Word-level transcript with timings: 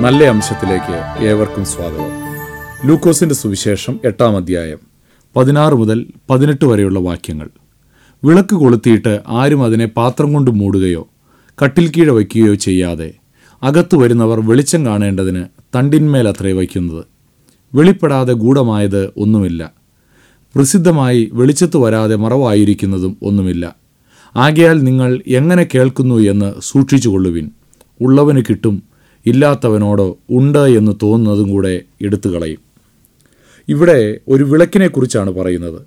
നല്ല 0.00 0.24
അംശത്തിലേക്ക് 0.24 1.24
ഏവർക്കും 1.24 1.64
സ്വാഗതം. 1.64 2.10
ലൂക്കോസിന്റെ 2.88 3.34
സുവിശേഷം 3.34 4.00
എട്ടാം 4.04 4.36
അധ്യായം 4.36 4.78
പതിനാറ് 5.36 5.74
മുതൽ 5.74 6.06
പതിനെട്ട് 6.30 6.64
വരെയുള്ള 6.64 6.98
വാക്യങ്ങൾ. 6.98 7.48
വിളക്ക് 8.24 8.54
കൊളുത്തിയിട്ട് 8.54 9.20
ആരും 9.28 9.64
അതിനെ 9.64 9.86
പാത്രം 9.86 10.32
കൊണ്ട് 10.32 10.50
മൂടുകയോ 10.50 11.08
കട്ടിൽ 11.64 11.92
കീഴെ 11.96 12.10
വയ്ക്കുകയോ 12.10 12.54
ചെയ്യാതെ 12.54 13.14
അകത്തു 13.62 13.96
വരുന്നവർ 13.96 14.40
വെളിച്ചം 14.40 14.86
കാണേണ്ടതിന് 14.86 15.44
തണ്ടിന്മേൽ 15.74 16.28
അത്രേ 16.28 16.52
വയ്ക്കുന്നത്. 16.52 17.04
വെളിപ്പെടാതെ 17.74 18.32
ഗൂഢമായത് 18.32 19.12
ഒന്നുമില്ല. 19.16 19.72
പ്രസിദ്ധമായി 20.54 21.30
വെളിച്ചത്ത് 21.32 21.76
വരാതെ 21.76 22.16
മറവായിരിക്കുന്നതും 22.16 23.16
ഒന്നുമില്ല. 23.22 23.76
ആകയാൽ 24.36 24.82
നിങ്ങൾ 24.82 25.22
എങ്ങനെ 25.26 25.66
കേൾക്കുന്നു 25.74 26.14
എന്ന് 26.14 26.54
സൂക്ഷിച്ചുകൊള്ളുവിൻ. 26.60 27.50
ഉള്ളവന് 28.00 28.42
കിട്ടും 28.48 28.89
ഇല്ലാത്തവനോടോ 29.26 30.18
ഉണ്ട് 30.30 30.58
എന്ന് 30.58 30.92
തോന്നുന്നതും 31.02 31.50
കൂടെ 31.50 31.80
എടുത്തു 32.02 32.28
കളയും. 32.28 32.58
ഇവിടെ 33.68 34.20
ഒരു 34.28 34.44
വിളക്കിനെക്കുറിച്ചാണ് 34.44 35.30
പറയുന്നത്. 35.30 35.82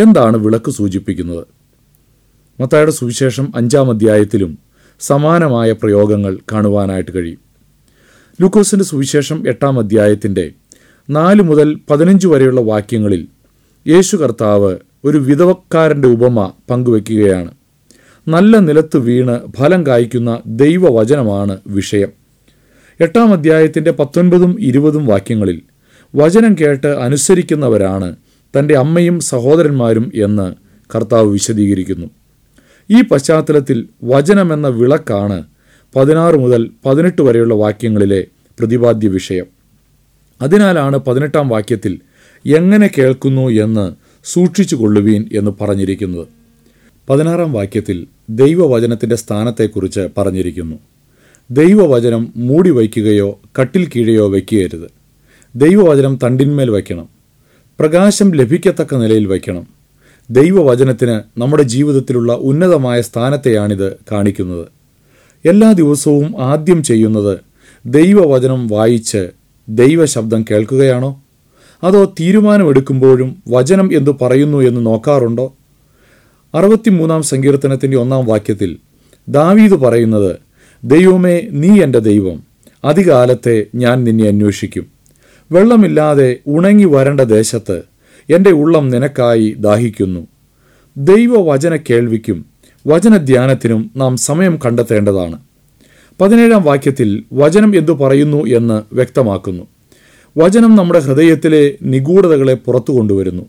എന്താണ് 0.00 0.36
വിളക്ക് 0.36 0.70
സൂചിപ്പിക്കുന്നത്? 0.70 1.46
മത്തായുടെ 2.62 2.90
സുവിശേഷം 2.90 3.52
അഞ്ചാം 3.56 3.90
അധ്യായത്തിലും 3.90 4.58
സമാനമായ 5.00 5.72
പ്രയോഗങ്ങൾ 5.72 6.38
കാണുവാനായിട്ട് 6.52 7.14
കഴിയും. 7.14 7.38
ലൂക്കോസിന്റെ 8.40 8.84
സുവിശേഷം 8.84 9.48
എട്ടാം 9.48 9.78
അധ്യായത്തിന്റെ 9.78 10.52
നാല് 11.10 11.42
മുതൽ 11.42 11.78
പതിനഞ്ച് 11.90 12.26
വരെയുള്ള 12.26 12.60
വാക്യങ്ങളിൽ 12.60 13.26
യേശു 13.88 14.16
കർത്താവ് 14.16 14.76
ഒരു 15.04 15.18
വിധവക്കാരന്റെ 15.18 16.08
ഉപമ 16.08 16.52
പങ്കുവെക്കുകയാണ്. 16.70 17.50
നല്ല 18.28 18.58
നിലത്ത് 18.58 18.96
വീണ് 18.96 19.52
ഫലം 19.58 19.86
കായ്ക്കുന്ന 19.86 20.42
ദൈവവചനമാണ് 20.46 21.58
വിഷയം. 21.66 22.19
എട്ടാം 23.00 23.32
അധ്യായത്തിന്റെ 23.32 23.90
പത്തൊൻപതും 23.90 24.56
ഇരുപതും 24.60 25.06
വാക്യങ്ങളിൽ 25.06 25.62
വചനം 26.14 26.56
കേട്ട് 26.60 26.86
അനുസരിക്കുന്നവരാണ് 26.86 28.16
തന്റെ 28.58 28.76
അമ്മയും 28.76 29.20
സഹോദരന്മാരും 29.20 30.12
എന്ന് 30.14 30.54
കർത്താവ് 30.94 31.26
വിശദീകരിക്കുന്നു. 31.26 32.06
ഈ 32.90 33.02
പശ്ചാത്തലത്തിൽ 33.02 33.88
വചനമെന്ന 34.04 34.68
വിളക്കാണ് 34.68 35.44
പതിനാറ് 35.96 36.34
മുതൽ 36.34 36.70
പതിനെട്ട് 36.86 37.22
വരെയുള്ള 37.22 37.54
വാക്യങ്ങളിലെ 37.54 38.26
പ്രതിപാദ്യ 38.58 39.08
വിഷയം. 39.08 39.46
അതിനാലാണ് 40.42 40.96
പതിനെട്ടാം 40.96 41.48
വാക്യത്തിൽ 41.48 42.00
എങ്ങനെ 42.46 42.90
കേൾക്കുന്നു 42.98 43.48
എന്ന് 43.48 43.94
സൂക്ഷിച്ചു 44.24 44.76
കൊള്ളുവീൻ 44.76 45.28
എന്ന് 45.32 45.50
പറഞ്ഞിരിക്കുന്നത്. 45.60 46.28
പതിനാറാം 47.10 47.52
വാക്യത്തിൽ 47.52 48.06
ദൈവവചനത്തിന്റെ 48.30 49.16
സ്ഥാനത്തെക്കുറിച്ച് 49.16 50.08
പറഞ്ഞിരിക്കുന്നു. 50.18 50.89
ദൈവവചനം 51.50 52.32
മൂടി 52.36 52.70
വയ്ക്കുകയോ 52.70 53.40
കട്ടിൽ 53.60 53.88
കീഴെയോ 53.96 54.28
വയ്ക്കുകയരുത് 54.28 54.90
ദൈവവചനം 55.56 56.18
തണ്ടിന്മേൽ 56.22 56.70
വയ്ക്കണം. 56.70 57.08
പ്രകാശം 57.80 58.30
ലഭിക്കത്തക്ക 58.30 58.94
നിലയിൽ 58.94 59.26
വയ്ക്കണം. 59.26 59.66
ദൈവവചനത്തിന് 60.30 61.40
നമ്മുടെ 61.40 61.62
ജീവിതത്തിലുള്ള 61.62 62.32
ഉന്നതമായ 62.32 63.00
സ്ഥാനത്തെയാണിത് 63.00 63.96
കാണിക്കുന്നത്. 64.12 64.66
എല്ലാ 65.48 65.72
ദിവസവും 65.72 66.34
ആദ്യം 66.38 66.82
ചെയ്യുന്നത് 66.82 67.38
ദൈവവചനം 67.86 68.66
വായിച്ച് 68.66 69.30
ദൈവശബ്ദം 69.68 70.44
കേൾക്കുകയാണോ? 70.50 71.22
അതോ 71.84 72.04
തീരുമാനമെടുക്കുമ്പോഴും 72.04 73.42
വചനം 73.48 73.96
എന്തു 73.96 74.10
പറയുന്നു 74.22 74.58
എന്ന് 74.58 74.86
നോക്കാറുണ്ടോ? 74.86 75.52
അറുപത്തിമൂന്നാം 76.54 77.22
സങ്കീർത്തനത്തിന്റെ 77.22 77.96
ഒന്നാം 77.96 78.26
വാക്യത്തിൽ 78.26 78.76
ദാവീദ് 79.28 79.74
പറയുന്നത് 79.74 80.49
ദൈവമേ 80.84 81.42
നീ 81.50 81.80
എന്റെ 81.80 81.98
ദൈവം. 81.98 82.42
അധികാലത്തെ 82.84 83.66
ഞാൻ 83.74 84.04
നിന്നെ 84.04 84.28
അന്വേഷിക്കും. 84.28 84.86
വെള്ളമില്ലാതെ 85.52 86.36
ഉണങ്ങി 86.46 86.84
വരേണ്ട 86.84 87.20
ദേശത്ത് 87.20 87.82
എന്റെ 88.30 88.50
ഉള്ളം 88.50 88.88
നിനക്കായി 88.88 89.54
ദാഹിക്കുന്നു. 89.58 90.26
ദൈവവചന 90.96 91.76
കേൾവിക്കും 91.76 92.46
വചനധ്യാനത്തിനും 92.86 93.90
നാം 93.96 94.16
സമയം 94.16 94.58
കണ്ടെത്തേണ്ടതാണ്. 94.66 95.38
പതിനേഴാം 96.20 96.62
വാക്യത്തിൽ 96.62 97.24
വചനം 97.32 97.76
എന്തു 97.76 97.92
പറയുന്നു 97.92 98.46
എന്ന് 98.46 98.94
വ്യക്തമാക്കുന്നു. 98.94 99.62
വചനം 100.38 100.76
നമ്മുടെ 100.76 100.98
ഹൃദയത്തിലെ 100.98 101.74
നിഗൂഢതകളെ 101.82 102.54
പുറത്തു 102.54 102.92
കൊണ്ടുവരുന്നു. 102.92 103.42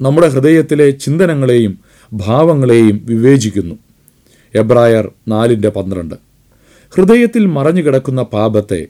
നമ്മുടെ 0.00 0.28
ഹൃദയത്തിലെ 0.28 0.90
ചിന്തനങ്ങളെയും 0.90 1.78
ഭാവങ്ങളെയും 2.12 3.00
വിവേചിക്കുന്നു. 3.04 3.74
എബ്രായർ 4.54 5.12
നാലിന്റെ 5.28 5.68
പന്ത്രണ്ട്. 5.68 6.27
ഹൃദയത്തിൽ 6.90 7.46
മറഞ്ഞു 7.46 7.82
കിടക്കുന്ന 7.82 8.22
പാപത്തെ 8.22 8.86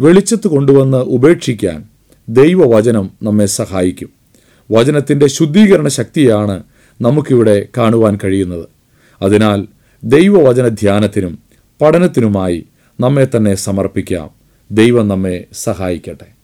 വെളിച്ചത്ത് 0.00 0.48
കൊണ്ടുവന്ന് 0.48 0.96
ഉപേക്ഷിക്കാൻ 0.96 1.84
ദൈവവചനം 2.28 3.10
നമ്മെ 3.22 3.46
സഹായിക്കും. 3.46 4.08
വചനത്തിന്റെ 4.70 5.26
ശുദ്ധീകരണ 5.26 5.88
ശക്തിയാണ് 5.88 6.62
നമുക്കിവിടെ 7.00 7.68
കാണുവാൻ 7.78 8.18
കഴിയുന്നത്. 8.24 8.68
അതിനാൽ 9.22 9.66
ദൈവവചന 10.04 10.68
ധ്യാനത്തിനും 10.68 11.38
പഠനത്തിനുമായി 11.82 12.66
നമ്മെ 13.00 13.28
തന്നെ 13.36 13.54
സമർപ്പിക്കാം. 13.54 14.30
ദൈവം 14.70 15.08
നമ്മെ 15.08 15.44
സഹായിക്കട്ടെ. 15.52 16.35